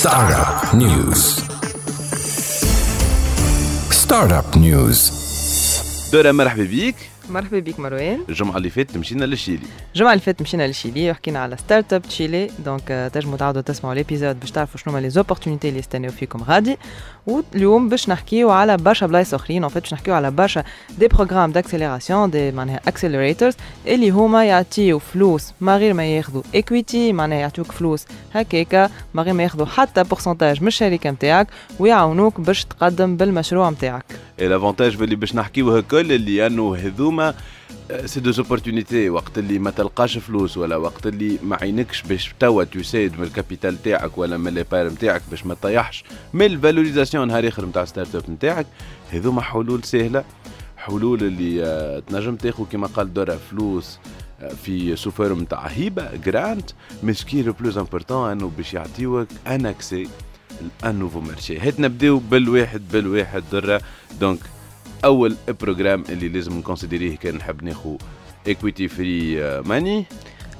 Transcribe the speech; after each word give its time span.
Startup 0.00 0.74
News. 0.74 1.44
Startup 3.90 4.56
News. 4.56 5.12
درة 6.12 6.32
مرحبا 6.32 6.62
بيك 6.62 6.94
مرحبا 7.30 7.58
بك 7.58 7.80
مروان. 7.80 8.20
الجمعة 8.28 8.56
اللي 8.56 8.70
فاتت 8.70 8.96
مشينا 8.96 9.24
للشيلي. 9.24 9.66
الجمعة 9.94 10.12
اللي 10.12 10.22
فاتت 10.22 10.42
مشينا 10.42 10.66
للشيلي 10.66 11.10
وحكينا 11.10 11.38
على 11.38 11.56
Startup 11.56 12.02
Chile 12.02 12.50
donc 12.64 13.10
تنجموا 13.14 13.36
تعاودوا 13.36 13.62
تسمعوا 13.62 13.94
l'épisode 13.94 14.40
باش 14.40 14.50
تعرفوا 14.50 14.80
شنو 14.80 14.92
هما 14.92 15.00
les 15.00 15.10
opportunités 15.10 15.68
اللي 15.68 15.78
يستناو 15.78 16.10
فيكم 16.10 16.42
غادي. 16.42 16.76
واليوم 17.26 17.88
باش 17.88 18.08
نحكيو 18.08 18.50
على 18.50 18.76
برشا 18.76 19.06
بلايص 19.06 19.34
أخرين. 19.34 19.64
اون 19.64 19.72
باش 19.72 19.92
نحكيو 19.92 20.14
على 20.14 20.30
برشا 20.30 20.64
des 20.98 21.08
programmes 21.08 21.52
d'accélération 21.52 22.30
des 22.30 22.52
معناها 22.52 22.80
accelerators 22.88 23.54
اللي 23.86 24.10
هما 24.10 24.44
يعطيو 24.44 24.98
فلوس 24.98 25.52
ما 25.60 25.76
غير 25.76 25.94
ما 25.94 26.04
ياخذوا 26.04 26.42
equity 26.54 27.12
معناها 27.12 27.38
يعطيوك 27.38 27.72
فلوس 27.72 28.04
هكاكا 28.34 28.90
ما 29.14 29.22
غير 29.22 29.34
ما 29.34 29.42
ياخذوا 29.42 29.66
حتى 29.66 30.04
pourcentage 30.04 30.62
من 30.62 30.68
الشركة 30.68 31.10
نتاعك 31.10 31.46
ويعاونوك 31.78 32.40
باش 32.40 32.64
تقدم 32.64 33.16
بالمشروع 33.16 33.70
نتاعك 33.70 34.04
ال 34.40 34.47
avantage 34.47 35.02
اللي 35.02 35.16
باش 35.16 35.34
نحكيوه 35.34 35.78
الكل 35.78 36.12
اللي 36.12 36.46
انه 36.46 36.76
هذوما 36.76 37.34
c'est 38.04 38.20
des 38.20 38.30
opportunités 38.30 39.10
وقت 39.10 39.38
اللي 39.38 39.58
ما 39.58 39.70
تلقاش 39.70 40.18
فلوس 40.18 40.56
ولا 40.56 40.76
وقت 40.76 41.06
اللي 41.06 41.38
ما 41.42 41.56
عينكش 41.62 42.02
باش 42.02 42.34
توا 42.40 42.64
تساعد 42.64 43.18
من 43.18 43.24
ال 43.24 43.31
capital 43.31 43.82
تاعك 43.82 44.18
ولا 44.18 44.36
من 44.36 44.54
les 44.54 44.66
parts 44.66 44.86
نتاعك 44.88 45.22
باش 45.30 45.46
ما 45.46 45.54
تطيحش 45.54 46.04
من 46.34 46.46
ال 46.46 46.52
valorisation 46.52 47.28
نهار 47.28 47.48
اخر 47.48 47.66
نتاع 47.66 47.84
startup 47.84 48.30
نتاعك 48.30 48.66
هذوما 49.10 49.40
حلول 49.42 49.84
سهله 49.84 50.24
حلول 50.76 51.22
اللي 51.22 52.02
تنجم 52.06 52.36
تاخذ 52.36 52.64
كما 52.72 52.86
قال 52.86 53.14
درة 53.14 53.38
فلوس 53.50 53.98
في 54.64 54.96
سوفر 54.96 55.34
نتاع 55.34 55.66
هيبه 55.66 56.16
جرانت 56.16 56.70
مسكين 57.02 57.44
لو 57.44 57.52
بلوز 57.52 57.78
امبورتون 57.78 58.30
انه 58.30 58.50
باش 58.56 58.74
يعطيوك 58.74 59.28
un 59.46 59.66
accès 59.66 60.08
à 60.84 60.87
un 60.87 60.94
nouveau 60.94 61.20
marché 61.20 61.58
هات 61.58 61.80
نبداو 61.80 62.18
بالواحد 62.18 62.82
بالواحد 62.92 63.42
درة 63.52 63.80
donc 64.20 64.38
اول 65.04 65.36
programme 65.60 66.04
اللي 66.08 66.28
لازم 66.28 66.58
ن 66.58 66.62
considérer 66.62 67.07
يه 67.07 67.16
كان 67.16 67.34
نحب 67.34 67.64
ناخذ 67.64 67.96
equity 68.46 68.88
free 68.88 69.40
money 69.62 70.04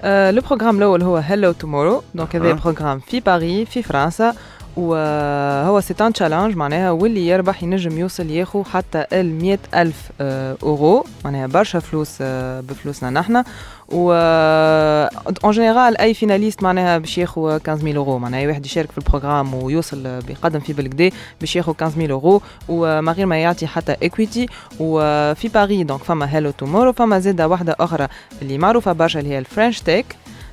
le 0.04 0.42
programme 0.48 0.78
الأول 0.78 1.02
هو 1.02 1.16
Hello 1.16 1.52
Tomorrow 1.52 2.02
donc 2.14 2.36
هذا 2.36 2.52
programme 2.52 3.00
في 3.00 3.20
باريس 3.20 3.68
في 3.68 3.82
فرنسا 3.82 4.34
وهو 4.76 5.80
c'est 5.80 5.94
un 6.00 6.12
challenge 6.12 6.56
معناها 6.56 6.90
واللي 6.90 7.28
يربح 7.28 7.62
ينجم 7.62 7.98
يوصل 7.98 8.30
ياخو 8.30 8.64
حتى 8.64 9.04
ال 9.12 9.58
ألف 9.74 10.10
أورو. 10.20 11.04
معناها 11.24 11.46
برشا 11.46 11.78
فلوس 11.78 12.16
بفلوسنا 12.62 13.10
نحنا 13.10 13.44
و 13.88 14.12
en 15.44 15.52
général 15.52 15.98
أي 15.98 16.14
finaliste 16.14 16.62
معناها 16.62 16.98
باش 16.98 17.18
ياخو 17.18 17.58
15000 17.58 17.96
أورو. 17.96 18.18
معناها 18.18 18.46
واحد 18.46 18.66
يشارك 18.66 18.90
في 18.90 18.98
ال 18.98 19.04
programme 19.04 19.54
ويوصل 19.54 20.20
بيقدم 20.20 20.60
فيه 20.60 20.74
بالكدا 20.74 21.10
باش 21.40 21.56
ياخو 21.56 21.74
15000 21.80 22.10
أورو. 22.10 22.42
وما 22.68 23.12
غير 23.12 23.26
ما 23.26 23.42
يعطي 23.42 23.66
حتى 23.66 23.96
equity 24.02 24.46
وفي 24.80 25.48
باريس 25.48 25.86
donc 25.86 26.04
فما 26.04 26.36
Hello 26.36 26.50
Tomorrow 26.50 26.92
فما 26.92 27.18
زاده 27.18 27.48
واحدة 27.48 27.76
أخرى 27.80 28.08
اللي 28.42 28.58
معروفة 28.58 28.92
برشا 28.92 29.20
اللي 29.20 29.30
هي 29.30 29.38
ال 29.38 29.44
French 29.44 29.80
Tech 29.80 30.06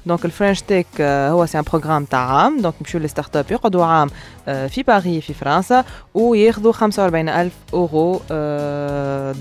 donc 0.06 0.26
ال 0.26 0.31
French 0.31 0.62
Tech 0.62 1.02
هو 1.02 1.46
c'est 1.46 1.60
un 1.60 1.64
programme 1.72 2.06
تاع 2.06 2.20
عام 2.20 2.62
donc 2.62 2.74
يمشيو 2.82 3.02
les 3.02 3.08
startups 3.08 3.46
يقعدوا 3.52 3.86
عام 3.86 4.10
في 4.46 4.84
باريس 4.88 5.26
في 5.26 5.34
فرنسا 5.34 5.86
وياخذوا 6.14 6.72
45000 6.72 7.52
اورو 7.74 8.22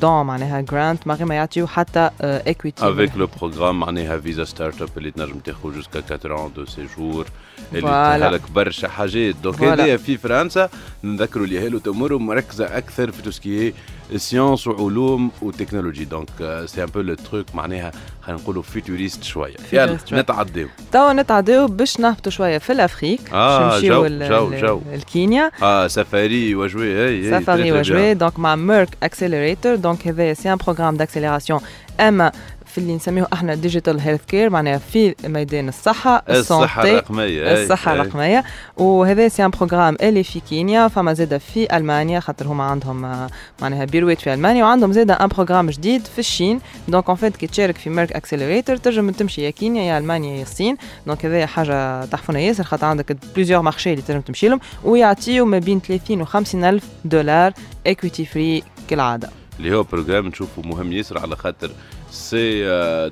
don 0.01 0.27
معناها 0.27 0.61
grant 0.61 1.07
ما 1.07 1.15
غير 1.15 1.27
ما 1.27 1.35
يعطيو 1.35 1.67
حتى 1.67 2.11
equity 2.21 2.91
avec 2.91 3.17
le 3.17 3.29
programme 3.41 3.81
معناها 3.81 4.19
visa 4.19 4.45
startup 4.45 4.89
اللي 4.97 5.11
تنجم 5.11 5.39
تاخذ 5.39 5.75
jusqu'à 5.75 6.03
4 6.25 6.49
ans 6.49 6.57
de 6.57 6.67
séjour 6.67 7.27
اللي 7.75 8.29
لك 8.33 8.51
برشا 8.51 8.89
حاجات 8.89 9.35
donc 9.37 9.63
هذايا 9.63 9.97
في 9.97 10.17
فرنسا 10.17 10.69
نذكروا 11.05 11.45
اللي 11.45 11.67
Hello 11.67 11.79
Tomorrow 11.79 12.19
مركزه 12.19 12.79
أكثر 12.79 13.11
في 13.11 13.23
tout 13.23 13.46
ce 13.46 13.57
qui 13.57 13.75
est 14.17 14.32
science 14.32 14.67
وعلوم 14.67 15.31
وتكنولوجي 15.43 16.05
donc 16.05 16.29
c'est 16.67 16.83
un 16.83 16.87
peu 16.87 17.01
le 17.01 17.15
truc 17.15 17.47
معناها 17.55 17.93
خلينا 18.23 18.43
نقولوا 18.43 18.63
futuriste 18.63 19.25
شوية. 19.25 19.55
يلا 19.73 19.99
نتعداو. 20.13 20.67
توا 20.93 21.13
نتعداو 21.13 21.67
باش 21.67 22.01
نهبطوا 22.01 22.33
شوية 22.33 22.59
في 22.59 22.73
l'Afrique 22.73 23.21
آه 23.33 23.81
جو 23.81 24.07
جو 24.07 24.51
جو. 24.51 24.81
الكينيا. 24.95 25.51
آه 25.63 25.87
سفاري 25.87 26.55
وجوي 26.55 26.99
هي 26.99 27.41
سفاري 27.41 27.73
وجوي 27.73 28.15
donc 28.15 28.39
مع 28.39 28.57
Merck 28.57 28.89
Accelerator 29.03 29.75
donc 29.75 30.09
هذا 30.09 30.35
c'est 30.35 30.53
un 30.53 30.57
programme 30.57 30.97
d'accélération 30.97 31.61
اما 32.01 32.33
في 32.77 32.83
اللي 32.83 32.97
نسميه 32.97 33.27
إحنا 33.33 33.55
digital 33.55 34.01
healthcare 34.01 34.51
معناها 34.51 34.79
في 34.79 35.15
ميدان 35.25 35.69
الصحة 35.69 36.23
الصحة 36.31 36.83
الرقمية 36.85 37.63
الصحة 37.63 37.93
الرقمية. 37.95 38.45
وهذا 38.77 39.29
c'est 39.29 39.45
un 39.45 39.51
programme 39.51 39.97
اللي 40.03 40.23
في 40.25 40.41
كينيا 40.41 40.89
فما 40.89 41.13
زاده 41.13 41.39
في 41.39 41.77
ألمانيا 41.77 42.21
خاطر 42.21 42.47
هما 42.47 42.65
عندهم 42.65 43.29
معناها 43.63 43.85
بيروات 43.85 44.21
في 44.21 44.35
ألمانيا 44.35 44.65
وعندهم 44.65 44.93
زاده 44.93 45.15
un 45.15 45.29
programme 45.29 45.71
جديد 45.71 46.07
في 46.07 46.19
الصين 46.19 46.61
donc 46.89 47.07
en 47.09 47.17
fait 47.17 47.37
كي 47.37 47.47
تشارك 47.47 47.77
في 47.77 47.91
Merck 47.91 48.13
Accelerator 48.13 48.77
تنجم 48.77 49.11
تمشي 49.11 49.43
يا 49.43 49.51
كينيا 49.51 49.83
يا 49.83 49.99
ألمانيا 49.99 50.37
يا 50.37 50.43
الصين. 50.43 50.77
donc 51.07 51.27
هذا 51.27 51.47
حاجة 51.47 52.05
تحفونة 52.05 52.39
ياسر 52.41 52.65
خاطر 52.65 52.87
عندك 52.87 53.17
plusieurs 53.35 53.63
marchés 53.63 53.91
اللي 53.93 54.03
تنجم 54.03 54.21
تمشي 54.21 54.49
لهم 54.49 54.61
ويعطيو 54.85 55.45
ما 55.45 55.59
بين 55.59 55.81
30 55.81 56.21
و 56.21 56.25
50 56.25 56.65
ألف 56.65 56.85
دولار 57.05 57.53
equity 57.87 58.25
free 58.27 58.63
كالعادة. 58.89 59.31
اللي 59.59 59.77
هو 59.77 59.83
programme 59.83 60.27
نشوفه 60.27 60.63
مهم 60.63 60.93
ياسر 60.93 61.19
على 61.19 61.37
خاطر 61.37 61.71
c'est 62.11 62.65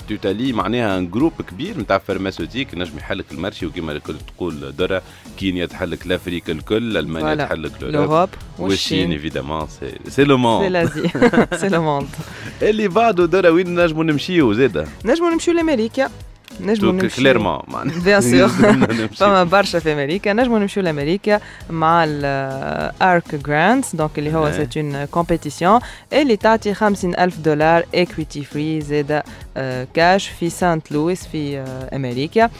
totalement 0.08 0.52
معناها 0.52 0.98
un 0.98 1.10
groupe 1.10 1.32
كبير 1.50 1.78
نتاع 1.78 1.98
pharmaceutique 1.98 2.74
نجم 2.74 2.98
يحلك 2.98 3.24
ال 3.32 3.37
marché 3.37 3.66
وكما 3.66 3.92
الكل 3.92 4.14
تقول 4.36 4.72
درة 4.76 5.02
كينيا 5.38 5.66
تحلك 5.66 6.06
l'Afrique 6.06 6.50
الكل 6.50 6.96
ألمانيا 6.96 7.34
تحلك 7.34 7.72
l'Europe 7.82 8.28
والصين 8.58 9.12
évidemment 9.12 9.66
c'est 10.08 10.24
le 10.24 10.38
monde 10.38 10.64
c'est 10.64 10.68
l'Asie 10.68 11.10
c'est 11.60 11.68
le 11.68 11.82
monde 11.82 12.08
اللي 12.62 12.88
بعده 12.88 13.26
درة 13.26 13.48
وين 13.48 13.80
نجموا 13.84 14.04
نمشيو؟ 14.04 14.52
زاده 14.52 14.86
نجموا 15.04 15.30
نمشيو 15.30 15.54
لأمريكا. 15.54 16.10
نجموا 16.60 16.92
نمشيو 16.92 17.10
clairement 17.16 17.62
bien 18.04 18.20
sûr. 18.20 18.48
فما 19.18 19.44
برشا 19.44 19.78
في 19.78 19.92
أمريكا. 19.92 20.32
نجموا 20.32 20.58
نمشيو 20.58 20.82
لأمريكا 20.82 21.40
مع 21.70 22.04
ال 22.08 22.33
Arch 22.33 23.34
Grants 23.34 23.96
donc 23.96 24.18
اللي 24.18 24.34
هو 24.34 24.52
c'est 24.52 24.76
une 24.76 25.04
compétition 25.04 25.80
اللي 26.12 26.36
تعطي 26.36 26.74
50000 26.74 27.38
دولار 27.38 27.84
equity 27.94 28.44
free 28.44 28.80
زاده 28.80 29.24
كاش 29.94 30.28
في 30.28 30.50
سانت 30.50 30.92
لويس 30.92 31.26
في 31.26 31.58
أمريكا. 31.94 32.50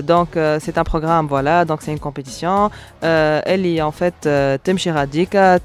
donc 0.00 0.58
c'est 0.62 0.72
un 0.78 0.82
programme 0.82 1.28
voilà 1.28 1.62
donc 1.62 1.80
c'est 1.80 1.90
une 1.90 1.98
compétition 1.98 2.70
اللي 3.04 3.82
en 3.82 3.90
fait 3.90 4.28
تمشي 4.64 4.90
غاديكا 4.90 5.60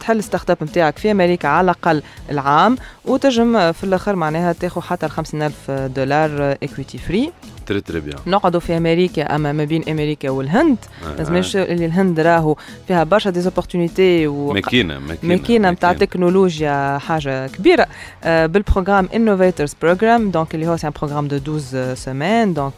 تحل 0.00 0.22
startup 0.22 0.56
نتاعك 0.62 0.98
في 0.98 1.10
أمريكا 1.10 1.48
على 1.48 1.64
الأقل 1.64 2.02
العام. 2.30 2.76
وتجم 3.04 3.72
في 3.72 3.84
الآخر 3.84 4.16
معناها 4.16 4.52
تاخذ 4.52 4.80
حتى 4.80 5.06
ال 5.06 5.10
50000 5.10 5.70
دولار 5.70 6.56
equity 6.62 6.98
free 6.98 7.32
très 7.66 7.80
très 7.80 8.00
bien 8.00 8.18
نقعدوا 8.26 8.60
في 8.60 8.76
أمريكا 8.76 9.34
أما 9.36 9.52
ما 9.52 9.64
بين 9.64 9.88
أمريكا 9.88 10.30
والهند 10.30 10.76
لازمش 11.18 11.56
آه. 11.56 11.64
اللي 11.64 11.86
الهند 11.86 12.20
راهو 12.20 12.56
فيها 12.88 13.04
برشا 13.04 13.30
des 13.30 13.49
opportunités 13.49 14.26
و 14.26 14.52
ماكينة 14.52 14.98
ماكينة 14.98 15.34
ماكينة 15.34 15.70
نتاع 15.70 15.92
تكنولوجيا 15.92 16.98
حاجة 16.98 17.46
كبيرة. 17.46 17.86
آه 18.24 18.46
بال 18.46 18.57
programme 18.57 19.08
Innovators 19.14 19.74
Program 19.82 20.30
donc 20.30 20.54
اللي 20.54 20.68
هو 20.68 20.76
c'est 20.76 20.86
un 20.86 20.92
programme 21.00 21.28
de 21.28 21.36
12 21.36 21.94
semaines 21.94 22.54
donc 22.54 22.74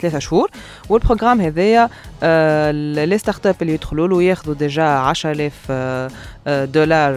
ثلاثة 0.00 0.18
شهور. 0.18 0.50
وال 0.88 0.97
programme 0.97 1.40
هذايا 1.40 1.84
آه 1.84 2.15
les 2.22 3.18
startups 3.18 3.54
اللي 3.62 3.74
يدخلوا 3.74 4.08
له 4.08 4.22
ياخذوا 4.22 4.54
déjà 4.54 4.84
10000 4.84 5.72
دولار 6.46 7.12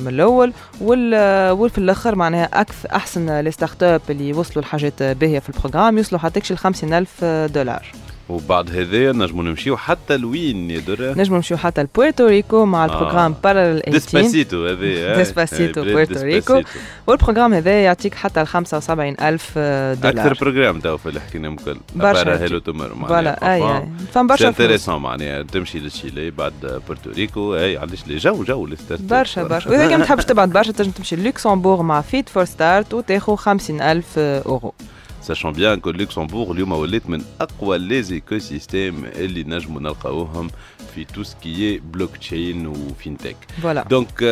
من 0.00 0.08
الأول. 0.08 0.52
وفي 0.80 1.78
الآخر 1.78 2.14
معناها 2.14 2.48
أكثر 2.52 2.88
أحسن 2.92 3.40
لي 3.40 3.50
ستارت 3.50 3.82
اب 3.82 4.00
اللي 4.10 4.32
وصلوا 4.32 4.64
لحاجات 4.64 5.02
باهية 5.02 5.38
في 5.38 5.48
البروغرام 5.48 5.98
يوصلوا 5.98 6.20
حتى 6.20 6.54
ل 6.54 6.58
50000 6.58 7.24
دولار. 7.24 7.86
وبعد 8.30 8.70
هذايا 8.70 9.12
نجموا 9.12 9.44
نمشيو 9.44 9.76
حتى 9.76 10.16
لوين 10.16 10.70
يا 10.70 10.80
درا 10.80 11.14
نجموا 11.16 11.36
نمشيو 11.36 11.56
حتى 11.56 11.82
لبورتوريكو 11.82 12.64
مع 12.64 12.84
البروغرام 12.84 13.34
بارالل 13.44 13.80
18 13.80 13.92
ديسباسيتو 13.92 14.66
هذايا 14.66 15.16
ديسباسيتو 15.18 15.84
بورتوريكو 15.84 16.62
والبروغرام 17.06 17.54
هذا 17.54 17.82
يعطيك 17.82 18.14
حتى 18.14 18.42
ل 18.42 18.46
75000 18.46 19.58
دولار. 19.58 19.96
أكثر 20.04 20.34
بروغرام 20.40 20.80
تو 20.80 20.96
في 20.96 21.08
اللي 21.08 21.20
حكيناهم 21.20 21.54
الكل. 21.54 21.76
برشا 21.94 22.42
هيلو 22.42 22.58
تمر 22.58 22.88
فوالا 23.08 23.54
أي 23.54 23.88
فما 24.12 24.26
برشا 24.26 24.48
انتريسون 24.48 25.02
معناها 25.02 25.42
تمشي 25.42 25.78
لتشيلي 25.78 26.30
بعد 26.30 26.80
بورتوريكو 26.88 27.54
أي 27.54 27.76
علاش 27.76 28.06
لي؟ 28.06 28.16
جو 28.16 28.44
جو 28.44 28.68
برشا 28.90 29.42
برشا. 29.42 29.70
وإذا 29.70 29.88
كان 29.88 30.02
تحبش 30.02 30.24
تبعد 30.24 30.50
برشا 30.50 30.72
تنجم 30.72 30.90
تمشي 30.90 31.16
لوكسمبورغ 31.16 31.82
مع 31.82 32.00
Fit 32.00 32.28
4 32.28 32.44
Start 32.44 32.94
وتاخذ 32.94 33.36
50000 33.36 34.18
أورو. 34.18 34.74
sachant 35.20 35.52
bien 35.52 35.80
que 35.80 35.90
لوكسمبورغ 35.90 36.52
اليوم 36.52 36.72
ولات 36.72 37.10
من 37.10 37.24
اقوى 37.40 37.78
les 37.78 38.02
écosystèmes 38.02 39.04
اللي 39.04 39.42
نجموا 39.42 39.80
نلقاوهم 39.80 40.50
في 40.94 41.04
tout 41.04 41.22
ce 41.22 41.36
qui 41.36 41.57
est 41.57 41.78
blockchain 41.78 42.66
و 42.66 42.75
fintech 42.75 43.36
voilà 43.62 43.84
donc 43.90 44.24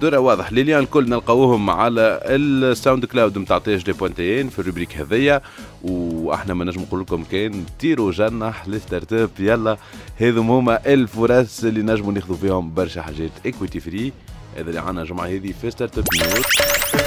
درة 0.00 0.18
واضح 0.18 0.52
les 0.52 0.62
liens 0.62 0.80
الكل 0.80 1.08
نلقاوهم 1.10 1.70
على 1.70 2.20
ال 2.24 3.04
SoundCloud 3.04 3.38
نتاع 3.38 3.58
THD 3.58 3.92
point 3.92 4.32
tn 4.32 4.48
في 4.48 4.58
ال 4.58 4.62
rubrique 4.62 4.96
هذيا 4.96 5.40
وإحنا 5.82 6.54
ما 6.54 6.64
نجم 6.64 6.80
نقول 6.80 7.00
لكم 7.00 7.24
كان 7.24 7.64
ديروا 7.80 8.12
جنح 8.12 8.68
لل 8.68 9.12
startup 9.12 9.30
يلا 9.38 9.76
هذم 10.20 10.50
هما 10.50 10.80
الفرص 10.86 11.64
اللي 11.64 11.82
نجموا 11.82 12.12
ناخذوا 12.12 12.36
فيهم 12.36 12.74
برشا 12.74 13.02
حاجات 13.02 13.30
equity 13.46 13.80
free 13.80 14.12
هذا 14.56 14.68
اللي 14.68 14.80
عنا 14.80 15.02
الجمعه 15.02 15.26
هذه 15.26 15.54
في 15.62 15.70
Startup 15.70 16.04
News 16.14 16.44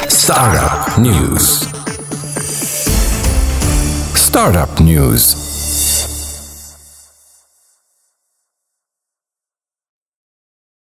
Startup 0.07 0.99
News 0.99 1.80
Startup 4.31 4.81
News 4.81 5.50